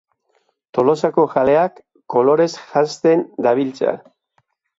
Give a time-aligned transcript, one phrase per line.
[0.77, 1.77] Tolosako kaleak
[2.15, 3.95] kolorez jantzen dabiltza.